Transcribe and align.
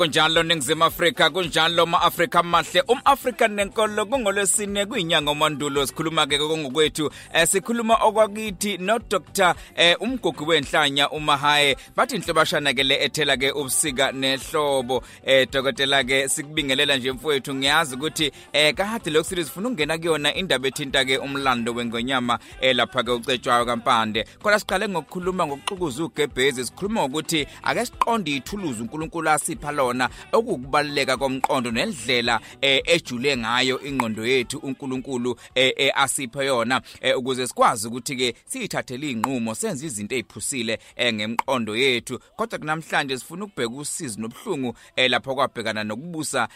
kunjalo 0.00 0.42
ningizima 0.42 0.86
Afrika 0.86 1.30
kunjalo 1.30 1.86
ma-Afrika 1.86 2.40
amahle 2.40 2.82
um-Afrika 2.88 3.48
nenkolo 3.48 4.06
kungolwesine 4.06 4.86
kuyinyanga 4.86 5.30
omandulo 5.30 5.86
sikhuluma 5.86 6.26
ke 6.26 6.38
kongokwethu 6.38 7.10
eh 7.34 7.46
sikhuluma 7.46 7.94
okwakithi 7.94 8.78
no 8.78 8.98
Dr 8.98 9.54
eh 9.76 9.96
umgogo 10.00 10.44
wenhlanya 10.46 11.10
uMahaye. 11.10 11.76
Bathi 11.96 12.16
inhlobashana 12.16 12.72
ke 12.72 12.82
le 12.82 12.96
ethela 13.04 13.36
ke 13.36 13.52
ubusika 13.52 14.12
nehlobo. 14.12 15.02
Eh 15.22 15.46
dokotela 15.52 16.04
ke 16.04 16.28
sikubingelela 16.28 16.96
nje 16.96 17.12
mfowethu 17.12 17.54
ngiyazi 17.54 17.94
ukuthi 17.94 18.32
eh 18.52 18.74
kahade 18.74 19.10
lokhu 19.10 19.28
sithi 19.28 19.44
sifuna 19.44 19.68
ukungena 19.68 19.98
kuyona 19.98 20.34
indaba 20.34 20.68
ethinta 20.68 21.04
ke 21.04 21.18
umlando 21.18 21.74
wengonyama 21.74 22.38
eh 22.60 22.76
lapha 22.76 23.02
ke 23.02 23.10
ucetshwayo 23.10 23.66
kampande. 23.66 24.24
Kodwa 24.42 24.60
siqale 24.60 24.88
ngokukhuluma 24.88 25.46
ngokuxukuza 25.46 26.04
ugebhezi 26.04 26.64
sikhuluma 26.64 27.00
ngokuthi 27.02 27.46
ake 27.62 27.86
siqonde 27.86 28.30
ithuluzi 28.30 28.82
uNkulunkulu 28.82 29.30
asipha 29.30 29.72
lona. 29.72 29.89
Okukubaleka 30.32 31.16
komqondo 31.16 31.70
nendlela 31.70 32.40
eh, 32.60 32.82
ejule 32.84 33.36
ngayo 33.36 33.80
ingqondo 33.80 34.26
yethu 34.26 34.58
uNkulunkulu 34.58 35.36
eh, 35.54 35.72
eh, 35.76 35.92
asipha 35.94 36.44
yona 36.44 36.80
ukuze 37.16 37.46
sikwazi 37.46 37.88
ukuthi 37.88 38.16
ke 38.16 38.34
siyithathele 38.46 39.10
inqumo 39.10 39.54
senze 39.54 39.86
izinto 39.86 40.14
eziphusile 40.14 40.78
ngemqondo 41.12 41.76
yethu. 41.76 42.18
Kodwa 42.36 42.58
kunamhlanje 42.58 43.18
sifuna 43.18 43.44
ukubheka 43.44 43.74
usizi 43.74 44.20
nobhlungu 44.20 44.74
lapha 45.08 45.34
kwabhekana 45.34 45.84
nokubusa 45.84 46.48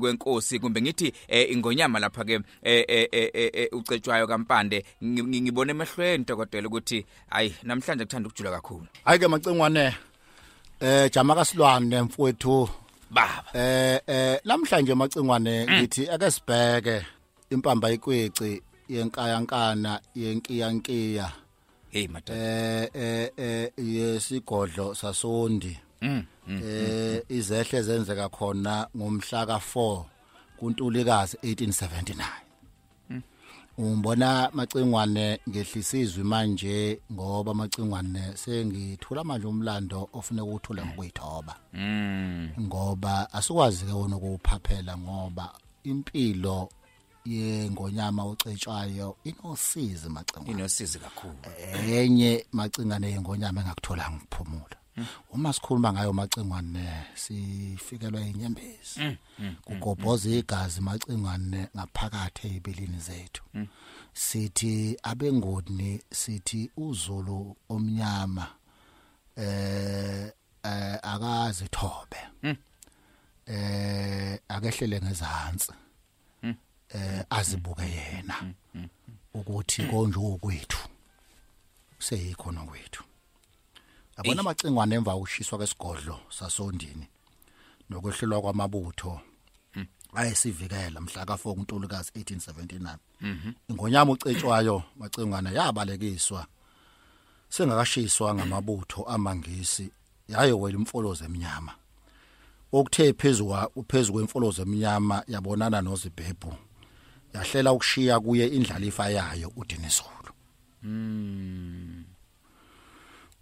kwenkosi 0.00 0.58
kumbe 0.58 0.82
ngithi 0.82 1.12
ingonyama 1.50 1.98
lapha 1.98 2.24
ke 2.24 2.40
ucetshwayo 3.72 4.26
kampande. 4.26 4.84
Ngi- 5.02 5.42
ngibone 5.42 5.70
emehlweni 5.70 6.24
dokotela 6.24 6.68
ukuthi 6.68 7.04
hayi 7.30 7.54
namhlanje 7.62 8.04
kuthanda 8.04 8.28
ukujula 8.28 8.50
kakhulu. 8.50 8.86
Hayi 9.04 9.18
ke 9.18 9.28
macengwane 9.28 9.94
eh 10.84 11.10
jama 11.12 11.34
kasilwane 11.34 12.02
mfowethu. 12.02 12.68
Baba. 13.10 13.50
Eh 13.54 14.00
eh 14.06 14.40
namhlanje 14.44 14.94
macengwane 14.94 15.66
ngithi 15.66 16.02
ake 16.14 16.30
sibheke 16.30 17.06
impamba 17.50 17.90
ikweci 17.90 18.62
yenkayankana 18.88 20.00
yenkiyankiya. 20.14 21.32
Hey 21.90 22.06
madod 22.08 22.36
eh 22.36 22.88
eh 22.94 23.30
eh 23.36 23.70
yesigodlo 23.78 24.94
sasondi. 24.94 25.78
Mm 26.02 26.24
eh 26.48 27.22
izehle 27.28 27.82
zenzeka 27.82 28.28
khona 28.28 28.74
ngomhla 28.96 29.40
ka4 29.44 30.02
kuNtulikazi 30.58 31.36
1879 31.42 32.43
Umbona 33.78 34.50
macingwane 34.52 35.40
ngehlisa 35.48 35.98
izwi 35.98 36.24
manje 36.24 37.00
ngoba 37.12 37.54
macingwane 37.54 38.36
sengithula 38.36 39.24
manje 39.24 39.46
umlando 39.46 40.08
ofuneka 40.12 40.44
ukuthula 40.46 40.86
ngokuyithoba 40.86 41.56
mm. 41.72 42.50
Ngoba 42.60 43.32
asikwazi 43.32 43.84
ke 43.84 43.92
wona 43.92 44.16
ukuphaphela 44.16 44.98
ngoba 44.98 45.52
impilo 45.84 46.68
yengonyama 47.24 48.24
ocetshwayo 48.24 49.16
inosizi 49.24 50.08
macingwane. 50.08 50.50
Inosizi 50.50 50.98
kakhulu. 50.98 51.34
Enye 51.88 52.46
macingane 52.52 53.10
yengonyama 53.10 53.60
engakuthola 53.60 54.10
ngiphumula 54.10 54.76
uma 55.30 55.52
sikhuluma 55.52 55.92
ngayo 55.92 56.12
macingwane 56.12 57.06
sifikelwa 57.14 58.20
inyembezi 58.20 59.18
kugobhoza 59.64 60.28
igazi 60.30 60.80
macingwane 60.80 61.68
ngaphakathi 61.76 62.46
ezibilini 62.46 62.98
zethu. 62.98 63.42
Sithi 64.12 64.96
abengoni 65.02 66.00
sithi 66.10 66.70
uzulu 66.76 67.56
omnyama 67.68 68.46
eh 69.36 70.32
eh, 70.62 70.98
akazithobe. 71.02 72.20
Eh 73.46 74.38
akehlele 74.48 75.00
ngezantsi 75.00 75.72
eh 76.88 77.24
azibuke 77.30 77.82
yena. 77.82 78.54
Ukuthi 79.34 79.82
konje 79.82 80.18
ukwethu 80.18 80.88
seyikho 81.98 82.52
nokwethu. 82.52 83.04
Yabona 84.16 84.40
amacingwane 84.40 84.94
emva 84.94 85.16
ukushiswa 85.16 85.58
kwesigodlo 85.58 86.18
sasondini 86.30 87.06
nokwehlelwa 87.90 88.40
kwamabutho 88.42 89.20
ayesivikela 90.14 91.00
mhla 91.00 91.26
ka 91.26 91.34
4 91.34 91.54
kuNtulukazi 91.54 92.10
1879 92.14 92.96
ingonyama 93.68 94.12
ucetshwayo 94.12 94.82
macingwane 94.96 95.54
yabalekiswa 95.54 96.46
sengakashiswa 97.48 98.34
ngamabutho 98.34 99.02
amangisi 99.02 99.90
yayowela 100.28 100.78
imfolozo 100.78 101.24
eminyama 101.24 101.72
okuthe 102.72 103.12
phezukwa 103.12 103.70
uphezulu 103.76 104.14
kwemfolozo 104.14 104.62
eminyama 104.62 105.22
yabonana 105.28 105.80
nozibhebhu 105.80 106.54
yahlela 107.34 107.72
ukushiya 107.72 108.20
kuye 108.20 108.46
indlalifa 108.46 109.08
yayo 109.08 109.52
uDinisulu 109.56 110.30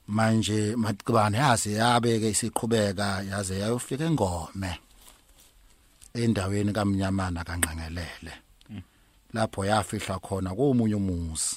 manje 0.09 0.77
maqibane 0.77 1.39
yaze 1.39 1.73
yabeke 1.73 2.31
isiqhubeka 2.31 3.23
yaze 3.31 3.59
yayofika 3.59 4.05
engome 4.05 4.79
endaweni 6.15 6.73
kamnyamana 6.73 7.45
kanqengelele 7.45 8.35
lapho 9.35 9.65
yafihla 9.65 10.19
khona 10.19 10.51
komunye 10.55 10.95
umuzi 10.95 11.57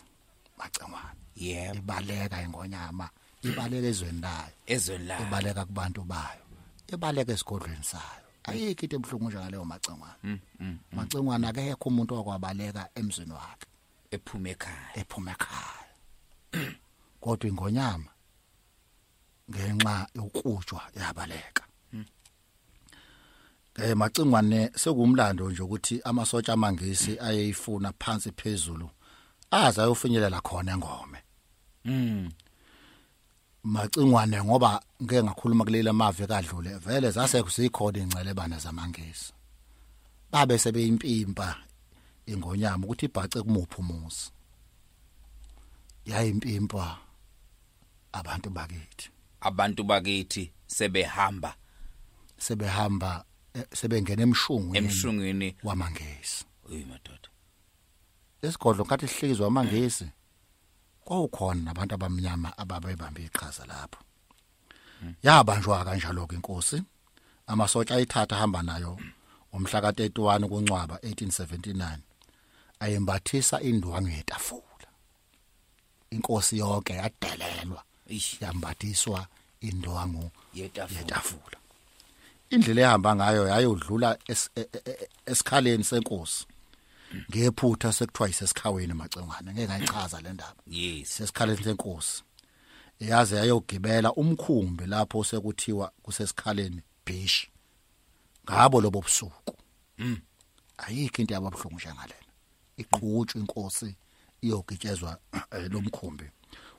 macengwana 0.58 1.22
yebo. 1.36 1.76
ibaleka 1.76 2.42
ingonyama 2.42 3.10
ibaleka 3.44 3.88
ezweni 3.88 4.22
layo 4.22 4.54
ezweni 4.74 5.06
la 5.06 5.20
ibaleka 5.22 5.66
kubantu 5.66 6.02
bayo 6.02 6.44
ibaleka 6.94 7.34
esigodlweni 7.34 7.84
sayo. 7.84 8.26
Ayikho 8.48 8.84
into 8.86 8.96
ebhlungu 8.96 9.30
njengaleyo 9.30 9.66
macengwana 9.66 10.40
macengwana 10.94 11.50
akekho 11.50 11.90
umuntu 11.90 12.14
okwabaleka 12.16 12.90
emzini 12.96 13.34
wakhe. 13.34 13.68
Ephuma 14.12 14.50
ekhaya. 14.50 14.90
Ephuma 14.96 15.32
ekhaya. 15.32 15.86
Kodwa 17.22 17.50
ingonyama 17.50 18.15
ngenxa 19.52 20.08
yokuqhutshwa 20.16 20.82
yabaleka. 21.00 21.64
Eh 23.78 23.96
macingwane 23.96 24.72
sekumlando 24.76 25.50
nje 25.50 25.62
ukuthi 25.62 26.02
amasotsha 26.04 26.54
amangisi 26.54 27.20
ayeyifuna 27.20 27.94
phansi 28.02 28.32
phezulu 28.32 28.90
aza 29.52 29.84
ayofinyelela 29.84 30.42
khona 30.42 30.72
engome 30.72 31.20
mm 31.86 32.30
macingwane 33.64 34.44
ngoba 34.44 34.82
ngeke 35.04 35.24
ngakhuluma 35.24 35.64
kuleli 35.66 35.90
amave 35.90 36.28
kadlule 36.28 36.78
vele 36.78 37.12
zasekho 37.12 37.50
sikhona 37.50 38.00
ingcelebane 38.00 38.58
zamangisi. 38.60 39.34
Babe 40.32 40.58
sebeyimpimpa 40.58 41.56
ingonyama 42.26 42.86
ukuthi 42.86 43.06
ibhace 43.06 43.42
kumuphi 43.42 43.78
umuzi. 43.82 44.32
Yayimpimpa 46.06 46.98
abantu 48.14 48.50
bakithi. 48.50 49.15
Abantu 49.46 49.84
bakithi 49.84 50.52
sebehamba. 50.68 51.56
Sebehamba 52.38 53.26
eh, 53.54 53.68
sebengena 53.74 54.24
emshungwini 54.24 54.78
emshungwini. 54.78 55.56
wamangisi 55.64 56.46
uyi 56.70 56.86
madoda. 56.86 57.30
Esigodlo 58.42 58.84
nkathi 58.84 59.08
sihlizwa 59.08 59.48
amangisi 59.48 60.08
kwawukhona 61.06 61.62
nabantu 61.62 61.96
abamnyama 61.96 62.58
ababebambe 62.58 63.24
iqhaza 63.24 63.66
lapho. 63.66 64.02
Yabanjwa 65.24 65.86
kanjalo 65.86 66.28
ke 66.28 66.36
inkosi. 66.36 66.84
Amasotsha 67.48 67.96
ayithatha 67.96 68.36
hamba 68.36 68.62
nayo 68.64 69.00
umhla 69.54 69.80
ka31 69.80 70.48
kuNcwaba 70.48 70.96
1879 70.96 71.98
ayembathisa 72.80 73.62
indwangu 73.62 74.10
yetafula 74.10 74.90
inkosi 76.10 76.58
yonke 76.58 76.94
yadelelwa. 76.94 77.84
Yambathiswa 78.42 79.28
indwangu 79.62 80.32
yetafula. 80.54 81.58
indlela 82.50 82.82
ehamba 82.82 83.16
ngayo 83.16 83.48
yayodlula 83.48 84.18
e- 84.28 84.50
e- 84.56 84.70
e- 84.86 85.10
esikhaleni 85.26 85.84
senkosi. 85.84 86.46
Ngephutha 87.32 87.94
sekuthiwa 87.94 88.30
isesikhaweni 88.30 88.94
macengwane 88.94 89.54
ngeke 89.54 89.68
ngayichaza 89.68 90.22
le 90.22 90.34
ndaba. 90.34 90.62
Yes. 90.68 91.10
Sesikhaleni 91.18 91.64
senkosi. 91.64 92.24
Yaze 93.00 93.36
yayogibela 93.36 94.14
umkhumbi 94.14 94.86
lapho 94.86 95.24
sekuthiwa 95.24 95.92
kusesikhaleni 96.04 96.82
bish. 97.06 97.48
Ngabo 98.46 98.82
lobo 98.82 99.02
busuku. 99.02 99.58
Mm. 99.98 100.18
ayikho 100.78 101.22
into 101.22 101.34
yababhlungu 101.34 101.80
njengalela 101.80 102.32
iqhutshwe 102.78 103.42
inkosi 103.42 103.96
iyogitshezwa 104.42 105.18
eh, 105.52 105.72
lo 105.72 105.82
mkhumbi. 105.82 106.24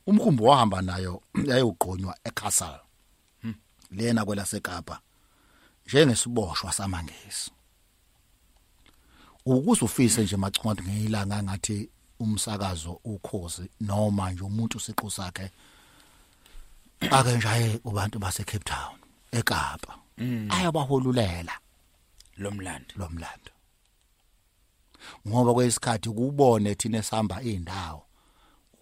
Umkhumbi 0.07 0.43
wahamba 0.43 0.83
nayo 0.83 1.23
yayogqonywa 1.49 2.19
eCastle 2.25 2.81
lena 3.91 4.25
kwelasekapa 4.25 5.01
njengesiboshwa 5.87 6.73
samangisi 6.73 7.51
ukuzufise 9.47 10.23
nje 10.23 10.37
machonto 10.37 10.83
ngeyilanga 10.83 11.43
ngathi 11.43 11.89
umsakazo 12.21 13.01
ukhozi 13.05 13.71
noma 13.81 14.31
nje 14.31 14.43
umuntu 14.45 14.81
siqu 14.81 15.11
sakhe 15.11 15.51
ake 17.01 17.37
nje 17.37 17.49
aye 17.49 17.79
kubantu 17.79 18.19
base 18.19 18.45
Cape 18.45 18.65
Town 18.65 18.99
eKapa. 19.33 19.99
Ayabaholulela 20.51 21.53
lomlando. 22.39 22.95
lomlando. 22.97 23.51
Ngoba 25.29 25.55
kwesikhathi 25.55 26.11
kubone 26.11 26.75
thina 26.75 26.99
esihamba 26.99 27.43
indawo 27.43 28.06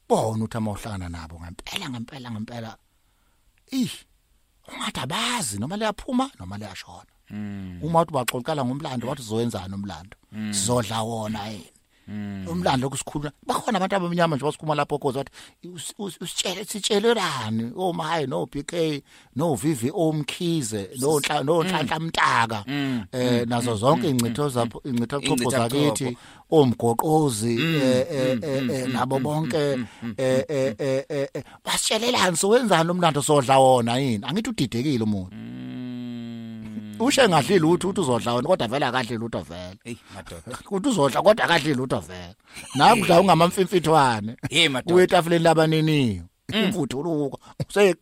ubone 0.09 0.45
uthi 0.45 0.57
amawuhlangana 0.57 1.09
nabo 1.09 1.41
ngempela 1.41 1.87
ngempela 1.91 2.31
ngempela. 2.31 2.71
Ih 3.73 3.93
ungathi 4.69 5.01
abazi 5.01 5.59
noma 5.59 5.77
liyaphuma 5.77 6.31
noma 6.39 6.59
liyashona. 6.59 7.13
Uma 7.83 8.01
uthi 8.03 8.13
baxoxela 8.13 8.65
ngomlando 8.65 9.09
wathi 9.09 9.23
uzowenzana 9.23 9.75
umlando? 9.77 10.17
Sizodla 10.53 11.03
wona 11.03 11.49
yini 11.49 11.74
umlando 12.09 12.91
kusikhuluma 12.91 13.33
bakhona 13.47 13.79
abantu 13.79 13.97
abamnyama 13.97 14.37
nje 14.37 14.45
basikhuluma 14.45 14.75
lapho 14.75 14.99
koze 14.99 15.19
wathi 15.19 15.33
usitshele 15.99 16.65
sitshelelani 16.65 17.73
omahayi 17.77 18.27
no 18.27 18.47
BK 18.47 19.03
no 19.37 19.55
VVO 19.55 20.13
Mkhize 20.13 20.91
no 21.01 21.21
no 21.45 21.63
Nhlanhla 21.63 21.99
Mtaka. 22.01 22.65
Eh 23.13 23.47
nazo 23.47 23.77
zonke 23.77 24.09
ingcitho 24.11 24.49
zapho 24.49 24.81
ingcitho 24.85 25.21
xhobo 25.21 25.51
zakithi 25.51 26.17
omgoqozi 26.51 27.57
eh 27.61 28.89
nabo 28.93 29.19
bonke 29.19 29.79
eh 30.17 30.45
eh 30.49 31.29
basitshelelani 31.65 32.37
sowenzani 32.37 32.91
umlando 32.91 33.23
sodla 33.23 33.59
wona 33.59 33.97
yini? 33.99 34.25
Angithi 34.27 34.51
udidekile 34.51 35.05
umuntu. 35.05 35.37
Ushe 36.99 37.29
ngadli 37.29 37.59
lutho 37.59 37.89
uthi 37.89 38.01
uzodla 38.01 38.35
wona 38.35 38.49
kodwa 38.49 38.69
vele 38.69 38.87
akadli 38.87 39.17
lutho 39.17 39.41
vele. 39.41 39.79
Hey 39.85 39.97
madoda. 40.15 40.59
Uthi 40.71 40.89
uzodla 40.89 41.23
kodwa 41.23 41.45
akadli 41.45 41.75
lutho 41.75 42.01
vele. 42.01 42.35
Nakudla 42.75 43.21
ungamamfimfithwane. 43.21 44.37
Hey 44.51 44.69
madoda. 44.69 44.95
Uyetafuleni 44.95 45.45
labaniniyo. 45.45 46.25
Imvuthuluka 46.53 47.39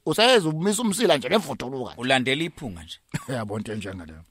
useyeza 0.06 0.48
umisa 0.48 0.82
umsila 0.82 1.16
nje 1.16 1.28
nemvuthuluka 1.28 1.94
ulandela 1.96 2.42
iphunga 2.42 2.82
nje. 2.82 2.98
Yabo 3.28 3.58
into 3.58 3.74
njengaleyo 3.74 4.24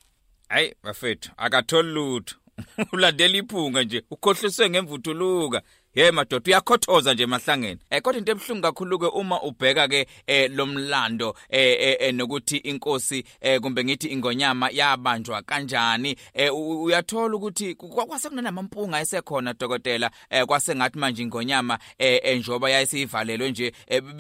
hayi 0.50 0.76
bafethu 0.84 1.32
akatholi 1.38 1.92
lutho. 1.92 2.36
Ulandela 2.94 3.38
iphunga 3.38 3.84
nje 3.84 4.04
ukhohliswe 4.12 4.70
ngemvuthuluka. 4.70 5.62
Hey 5.94 6.12
madoda 6.12 6.44
uyakhothoza 6.48 7.14
nje 7.14 7.24
emahlangeni. 7.24 7.80
Eh 7.90 8.02
kodwa 8.02 8.20
into 8.20 8.32
ebhlungu 8.32 8.62
kakhulu 8.62 9.00
ke 9.00 9.06
uma 9.08 9.42
ubheka 9.42 9.88
ke 9.88 10.08
eh 10.28 10.52
lomlando 10.52 11.36
eh 11.50 11.98
eh 12.00 12.14
nokuthi 12.14 12.58
inkosi 12.58 13.24
eh 13.42 13.60
kumbe 13.62 13.84
ngithi 13.84 14.08
ingonyama 14.08 14.70
yabanjwa 14.70 15.42
kanjani 15.42 16.16
eh 16.34 16.56
uyathola 16.56 17.36
ukuthi 17.36 17.76
kwase 17.76 18.30
kunamampunga 18.30 19.02
esekhona 19.02 19.54
dokotela 19.54 20.12
eh 20.30 20.46
kwase 20.46 20.76
ngathi 20.76 21.00
manje 21.00 21.24
ingonyama 21.24 21.80
eh 21.98 22.40
njoba 22.40 22.70
yayisivalelwe 22.70 23.52
nje 23.52 23.74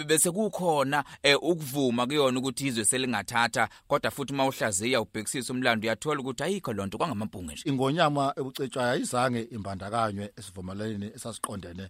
bese 0.07 0.31
kukhona 0.31 1.03
ukuvuma 1.41 2.05
kuyona 2.05 2.39
ukuthi 2.39 2.67
izwe 2.67 2.85
selingathatha 2.85 3.69
kodwa 3.87 4.11
futhi 4.11 4.33
mawuhlaziya 4.33 5.01
ubhekisisa 5.01 5.53
umlando 5.53 5.85
uyathola 5.85 6.19
ukuthi 6.19 6.43
ayikho 6.43 6.73
lonto 6.73 6.97
kwangamampunga 6.97 7.53
nje. 7.53 7.63
Ingonyama 7.65 8.33
ebucetshwayo 8.37 8.91
ayizange 8.91 9.41
imbandakanywe 9.41 10.31
esivumeleleni 10.37 11.11
esasiqonda 11.15 11.60
eqondene 11.69 11.89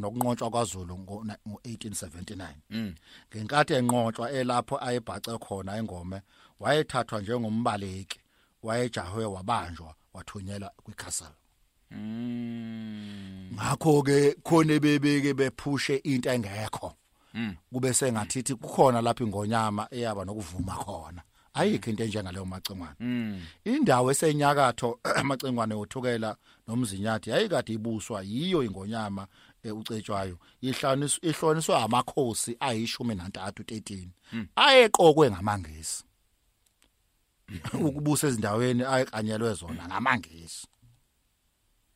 nokunqotshwa 0.00 0.50
kwaZulu 0.50 0.94
ngo1879 0.94 2.54
ngenkathi 3.30 3.74
enqotshwa 3.74 4.30
elapho 4.30 4.76
ayebhace 4.86 5.38
khona 5.38 5.76
engome 5.78 6.22
wayethathwa 6.60 7.20
njengombaleki 7.20 8.20
wayejahwe 8.62 9.24
wabanjwa 9.24 9.94
wathunyelwa 10.14 10.72
kwiCastle. 10.84 11.36
Ngakho 13.54 14.02
ke 14.02 14.36
khona 14.42 14.80
bebeke 14.80 15.34
bephushe 15.34 15.96
into 15.96 16.30
engekho. 16.30 16.92
Kube 17.72 17.94
sengathithi 17.94 18.54
kukhona 18.54 19.00
lapha 19.02 19.24
ingonyama 19.24 19.88
eyaba 19.90 20.24
nokuvuma 20.24 20.72
khona. 20.72 21.22
Ayikho 21.56 21.90
into 21.90 22.04
enjengaleyo 22.04 22.44
macengwane 22.44 22.96
indawo 23.64 24.10
esenyakatho 24.10 24.88
amacengwane 25.20 25.74
othukela 25.74 26.36
nomzinyathi 26.66 27.30
yayikade 27.30 27.72
ibuswa 27.72 28.22
yiyo 28.22 28.62
ingonyama 28.62 29.26
ucetshwayo. 29.64 30.38
Ihloniswa 30.60 31.28
ihloniswa 31.28 31.82
amakhosi 31.82 32.56
ayishumi 32.60 33.14
nantathu 33.14 33.62
13 33.62 34.08
ayeqokwe 34.56 35.30
ngamangisi 35.30 36.04
ukubusa 37.86 38.26
ezindaweni 38.26 38.82
ayekanyelwe 38.82 39.54
zona 39.54 39.86
ngamangisi 39.86 40.66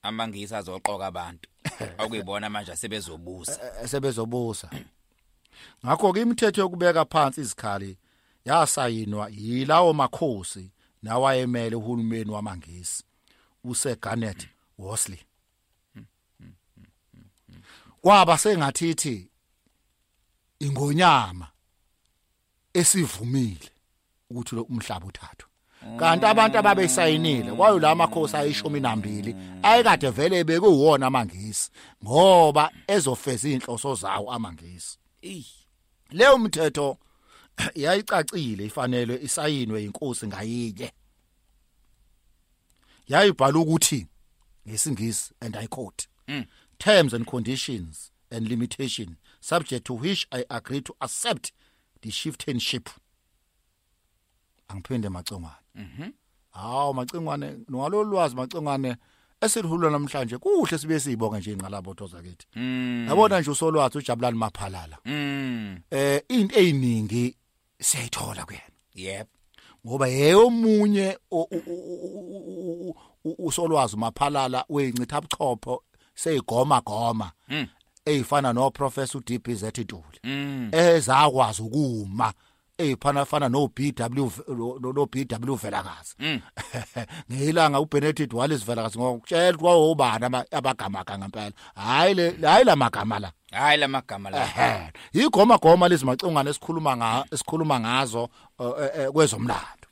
amangisi 0.02 0.54
azoqoka 0.54 1.06
abantu. 1.06 1.48
Okuyibona 2.02 2.50
manje 2.50 2.76
sebezobusa 2.76 3.86
sebezobusa. 3.88 4.70
Ngakho 5.84 6.12
ke 6.12 6.20
imithetho 6.22 6.60
yokubeka 6.60 7.04
phansi 7.04 7.40
izikhali 7.40 7.98
yasayinwa 8.50 9.30
yilawo 9.30 9.92
makhosi 9.92 10.70
nawayemele 11.02 11.76
uhulumeni 11.76 12.30
wamangisi 12.30 13.04
use 13.64 13.96
Garnet 13.96 14.48
Worsley. 14.78 15.20
Kwaba 18.02 18.38
sengathithi 18.38 19.30
ingonyama 20.60 21.48
esivumile 22.74 23.70
ukuthi 24.30 24.54
lo 24.54 24.62
umhlaba 24.62 25.06
uthathwe. 25.06 25.48
Kanti 25.98 26.26
abantu 26.26 26.58
ababesayinile 26.58 27.52
kwayo 27.52 27.78
la 27.78 27.94
makhosi 27.94 28.36
ayishumi 28.36 28.80
nambili 28.80 29.36
ayekade 29.62 30.10
vele 30.10 30.44
bekuwona 30.44 31.06
amangisi 31.06 31.70
ngoba 32.04 32.70
ezofeza 32.86 33.48
inhloso 33.48 33.94
zawo 33.94 34.32
amangisi. 34.32 34.98
Leyo 36.10 36.38
mthetho 36.38 36.98
yayicacile 37.74 38.64
ifanele 38.66 39.20
isayinwe 39.22 39.84
inkosi 39.84 40.26
ngayinye 40.26 40.92
yayibhala 43.08 43.58
ukuthi 43.58 44.06
ngesingisi 44.68 45.32
and 45.40 45.56
i 45.56 45.66
quote 45.66 46.06
Mm. 46.28 46.44
terms 46.78 47.14
and 47.14 47.26
conditions 47.26 48.12
and 48.30 48.48
limitation 48.48 49.16
subject 49.40 49.84
to 49.84 49.94
which 49.94 50.26
i 50.30 50.44
agree 50.48 50.80
to 50.80 50.94
accept 51.00 51.52
the 52.00 52.10
chieftainship 52.10 52.88
angiphinde 54.68 55.08
macengwane 55.08 55.56
Mhm. 55.74 56.10
hawo 56.50 56.92
macengwane 56.92 57.58
ngalolwazi 57.70 58.36
macengwane 58.36 58.96
esilihulula 59.40 59.90
namhlanje 59.90 60.38
kuhle 60.38 60.78
sibe 60.78 61.00
siyibonga 61.00 61.38
nje 61.38 61.52
inqalabotho 61.52 62.06
zakithi 62.06 62.46
Mm. 62.56 63.06
yabona 63.08 63.40
nje 63.40 63.50
usolwazi 63.50 63.98
ujabulani 63.98 64.38
maphalala 64.38 64.98
Mm. 65.04 65.80
eh 65.90 66.22
into 66.28 66.58
eziningi 66.58 67.36
siyayithola 67.80 68.44
kuyena 68.44 68.64
Yep. 68.94 69.28
ngoba 69.86 70.08
yeyomunye 70.08 71.18
o- 71.30 71.48
u- 71.50 71.62
u- 71.66 72.90
u- 72.90 72.94
u- 73.24 73.46
usolwazi 73.46 73.96
maphalala 73.96 74.64
weyincitha 74.68 75.20
buchopho 75.20 75.82
seyigoma 76.14 76.80
goma 76.80 77.32
Mm. 77.48 77.66
ezifana 78.04 78.52
no 78.52 78.70
professor 78.70 79.18
uDBZ 79.20 79.62
Ntuli 79.62 80.20
Mm. 80.24 80.70
ezakwazi 80.72 81.62
ukuma 81.62 82.32
ezifana 82.80 83.24
fana 83.24 83.48
no 83.48 83.68
BW 83.68 84.30
no 84.48 84.92
no 84.92 85.06
BW 85.06 85.54
Velakazi 85.56 86.14
Mm. 86.18 86.40
ngilanga 87.32 87.80
uBenedict 87.80 88.32
Wallace 88.34 88.64
Velakazi 88.64 88.98
ngokutshela 88.98 89.58
kwawo 89.58 89.90
ubani 89.92 90.24
aba- 90.24 90.46
abagama 90.50 91.04
ngempela. 91.18 91.52
Hayi 91.74 92.14
le 92.14 92.36
hayi 92.42 92.64
la 92.64 92.76
magama 92.76 93.18
la. 93.18 93.32
Hayi 93.52 93.78
lamagama 93.80 94.30
la. 94.30 94.44
ehe 94.44 94.92
igoma 95.24 95.58
goma 95.58 95.88
lezimacungwane 95.88 96.50
esikhuluma 96.50 96.96
nga 96.96 97.24
esikhuluma 97.32 97.80
ngazo 97.80 98.28
eh, 98.60 98.72
eh, 98.80 98.90
eh, 98.98 99.10
kwezomlando. 99.12 99.86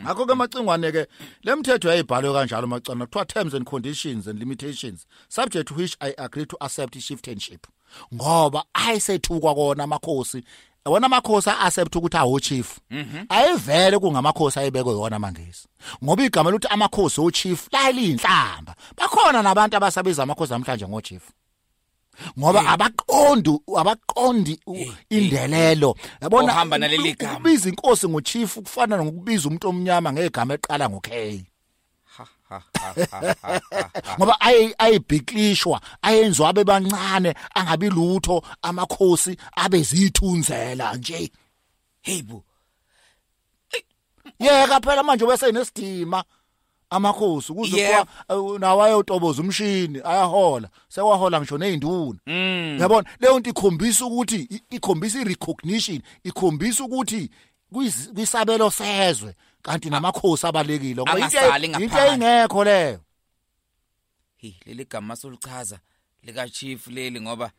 Ngakho 0.00 0.26
ke 0.26 0.34
macingwane 0.34 0.92
ke 0.92 1.06
lemthetho 1.42 1.88
yayibhalwe 1.88 2.32
kanjalo 2.32 2.66
macana 2.66 3.06
kuthiwa 3.06 3.24
terms 3.26 3.54
and 3.54 3.64
conditions 3.66 4.26
and 4.26 4.38
limitations 4.38 5.06
subject 5.28 5.68
to 5.68 5.74
which 5.74 5.96
i 6.00 6.14
agree 6.18 6.46
to 6.46 6.56
accept 6.60 6.96
chieftainship 6.98 7.66
ngoba 8.14 8.64
ayisethukwa 8.74 9.54
kona 9.54 9.84
amakhosi 9.84 10.44
wona 10.86 11.06
amakhosi 11.06 11.50
accept 11.50 11.96
ukuthi 11.96 12.16
awo 12.16 12.40
chief 12.40 12.78
ayivele 13.28 13.98
kungamakhosi 13.98 14.58
ayibekwe 14.58 14.92
yona 14.92 15.18
mangisi 15.18 15.68
ngoba 16.04 16.24
igama 16.24 16.50
lokuthi 16.50 16.68
amakhosi 16.74 17.20
o 17.20 17.30
chief 17.30 17.68
layinhlamba 17.72 18.74
bakhona 18.96 19.42
nabantu 19.42 19.76
abasabiza 19.76 20.22
amakhosi 20.22 20.52
namhlanje 20.52 20.88
ngo 20.88 21.00
chief 21.00 21.22
ngoba 22.38 22.66
abaqondi 22.66 23.58
abaqondi 23.76 24.60
u- 24.66 24.76
indelelo. 25.10 25.94
yabona 26.22 26.52
Ohamba 26.52 26.78
naleli 26.78 27.14
gama. 27.14 27.32
ukubiza 27.32 27.68
inkosi 27.68 28.08
ngochief 28.08 28.54
kufana 28.58 28.96
nokubiza 28.96 29.48
umuntu 29.48 29.68
omnyama 29.68 30.12
ngegama 30.12 30.54
eqala 30.54 30.88
ngo 30.90 31.00
K 31.00 31.44
ngoba 34.18 34.40
ayi 34.40 34.74
ayibhiklishwa 34.78 35.80
ayenzwa 36.02 36.48
abe 36.48 36.64
bancane 36.64 37.34
angabi 37.54 37.90
lutho 37.90 38.42
amakhosi 38.62 39.36
abe 39.56 39.82
zithunzela 39.82 40.94
nje. 40.94 41.30
Hey 42.02 42.22
bu. 42.22 42.44
yeka 44.40 44.80
phela 44.80 45.02
manje 45.02 45.26
bese 45.26 45.52
nesidima 45.52 46.24
amakhosi 46.90 47.52
kuze 47.52 47.88
kwa 48.28 48.58
nawo 48.58 48.82
ayotoboza 48.82 49.42
umshini 49.42 50.00
ayahola 50.04 50.68
sekwahola 50.88 51.40
ngisho 51.40 51.58
nezinduna 51.58 52.18
Mm. 52.26 52.76
yabona? 52.80 53.08
Leyo 53.20 53.38
nto 53.38 53.50
ikhombisa 53.50 54.04
ukuthi 54.06 54.62
ikhombisa 54.70 55.20
irecognition 55.20 56.00
ikhombisa 56.24 56.84
ukuthi 56.84 57.30
kwisabelo 58.14 58.70
sezwe 58.70 59.34
kanti 59.62 59.90
namakhosi 59.90 60.46
abalekile. 60.46 61.02
Ngoba 61.02 61.12
into 61.84 61.98
engekho 62.14 62.64
leyo 62.64 63.00
hi 64.36 64.56
leli 64.66 64.84
gama 64.84 65.16
solichaza 65.16 65.78
lika 66.22 66.48
chief 66.48 66.86
leli 66.86 67.20
ngoba 67.20 67.50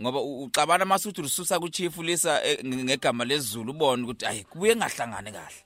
ngoba 0.00 0.20
ucabana 0.20 0.84
masuthi 0.84 1.20
ususa 1.22 1.58
ku 1.60 1.68
chief 1.68 1.96
lisa 1.98 2.44
eh, 2.44 2.58
nge- 2.64 2.84
ngegama 2.84 3.24
lesiZulu 3.24 3.70
ubone 3.72 4.02
ukuthi 4.04 4.26
ayi 4.26 4.44
kubuye 4.44 4.76
ngahlangani 4.76 5.32
kahle. 5.32 5.60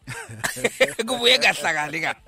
Kubuye 1.09 1.39
ngahlangani 1.39 2.01
kahle. 2.01 2.21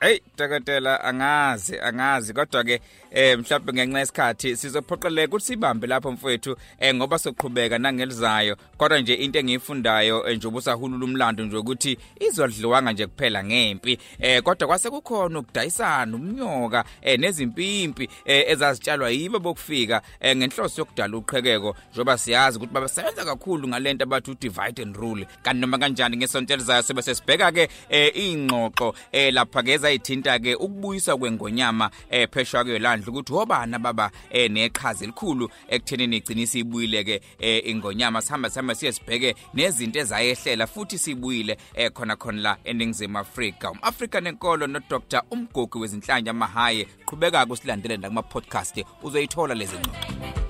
Hey 0.00 0.20
dokotela 0.36 1.04
angazi 1.04 1.80
angazi. 1.80 2.32
Kodwa 2.32 2.64
ke 2.64 2.80
eh 3.10 3.38
mhlawumbe 3.38 3.72
ngenxa 3.72 3.98
yesikhathi 3.98 4.56
sizophoqeleka 4.56 5.28
ukuthi 5.28 5.46
sibambe 5.46 5.86
lapho 5.86 6.12
mfowethu 6.12 6.56
eh 6.80 6.94
ngoba 6.94 7.18
soqhubeka 7.18 7.78
nangelizayo. 7.78 8.56
Kodwa 8.76 8.98
nje 8.98 9.14
into 9.14 9.38
engiyifundayo 9.38 10.28
eh, 10.28 10.36
njengoba 10.36 10.58
usahulula 10.58 11.04
umlando 11.04 11.44
nje 11.44 11.56
ukuthi 11.56 11.98
izodliwanga 12.20 12.92
nje 12.92 13.06
kuphela 13.06 13.44
ngempi. 13.44 13.98
Eh 14.20 14.42
kodwa 14.42 14.68
kwase 14.68 14.90
kukhona 14.90 15.38
ukudayisana 15.38 16.16
umnyoka 16.16 16.84
eh 17.02 17.18
nezimpimpi 17.18 18.08
eh, 18.24 18.44
ezazitshalwa 18.48 19.10
yibo 19.10 19.38
bokufika 19.38 20.02
eh, 20.20 20.36
ngenhloso 20.36 20.80
yokudala 20.80 21.16
uqhekeko. 21.16 21.76
Njoba 21.92 22.18
siyazi 22.18 22.56
ukuthi 22.58 22.72
babesebenza 22.72 23.24
kakhulu 23.24 23.68
ngalento 23.68 24.04
abathi 24.04 24.34
divide 24.40 24.82
and 24.82 24.96
rule. 24.96 25.26
Kanti 25.42 25.60
noma 25.60 25.78
kanjani 25.78 26.16
ngesonto 26.16 26.54
elizayo 26.54 26.82
sobe 26.82 27.02
sesibheka 27.02 27.52
ke 27.52 27.68
ingxoxo 28.14 28.94
lapha 29.32 29.62
ke 29.62 29.85
ezayithinta 29.86 30.38
ke 30.38 30.54
ukubuyisa 30.54 31.16
kwengonyama 31.16 31.90
eh, 32.10 32.28
pheshwa 32.30 32.64
kwelandla 32.64 33.08
ukuthi 33.08 33.32
obana 33.34 33.78
baba 33.78 34.10
eh, 34.30 34.50
neqhaza 34.50 35.04
elikhulu 35.04 35.50
ekuthenini 35.68 36.16
igcinisa 36.16 36.58
ibuyile 36.58 37.04
ke 37.04 37.20
eh, 37.38 37.62
ingonyama. 37.66 38.22
Sihamba 38.22 38.50
sihamba 38.50 38.74
siye 38.74 38.92
sibheke 38.92 39.34
nezinto 39.54 39.98
ezayehlela 39.98 40.66
futhi 40.66 40.98
sibuyile 40.98 41.56
eh, 41.74 41.92
khona 41.92 42.16
khona 42.16 42.40
la 42.40 42.56
eningizimu 42.64 43.18
Afrika. 43.18 43.70
umAfrika 43.70 44.20
nenkolo 44.20 44.66
no 44.66 44.80
Dr 44.90 45.22
umgogo 45.30 45.78
wezinhlanja 45.78 46.32
mahaye 46.32 46.86
qhubeka 47.06 47.46
kusilandele 47.46 47.96
nakuma 47.96 48.22
podcast 48.22 48.84
uzoyithola 49.02 49.54
lezi 49.54 49.76
ngxoxo. 49.76 50.45